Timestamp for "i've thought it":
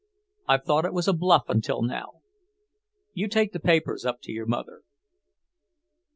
0.47-0.93